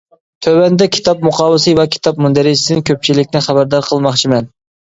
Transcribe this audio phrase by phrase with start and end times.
[0.45, 4.53] تۆۋەندە كىتاب مۇقاۋىسى ۋە كىتاب مۇندەرىجىسىدىن كۆپچىلىكنى خەۋەردار قىلماقچىمەن.